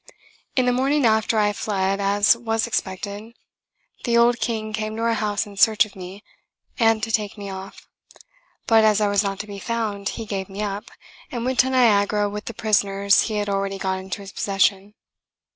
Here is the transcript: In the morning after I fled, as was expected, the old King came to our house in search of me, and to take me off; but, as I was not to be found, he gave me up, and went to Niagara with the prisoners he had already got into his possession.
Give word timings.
In 0.55 0.65
the 0.65 0.71
morning 0.73 1.05
after 1.05 1.37
I 1.37 1.53
fled, 1.53 1.99
as 1.99 2.35
was 2.35 2.65
expected, 2.65 3.35
the 4.03 4.17
old 4.17 4.39
King 4.39 4.73
came 4.73 4.95
to 4.95 5.03
our 5.03 5.13
house 5.13 5.45
in 5.45 5.57
search 5.57 5.85
of 5.85 5.95
me, 5.95 6.23
and 6.79 7.03
to 7.03 7.11
take 7.11 7.37
me 7.37 7.51
off; 7.51 7.87
but, 8.65 8.83
as 8.83 8.99
I 8.99 9.07
was 9.07 9.21
not 9.23 9.37
to 9.41 9.45
be 9.45 9.59
found, 9.59 10.09
he 10.17 10.25
gave 10.25 10.49
me 10.49 10.63
up, 10.63 10.89
and 11.31 11.45
went 11.45 11.59
to 11.59 11.69
Niagara 11.69 12.27
with 12.27 12.45
the 12.45 12.53
prisoners 12.55 13.27
he 13.29 13.35
had 13.35 13.47
already 13.47 13.77
got 13.77 13.99
into 13.99 14.21
his 14.21 14.31
possession. 14.31 14.95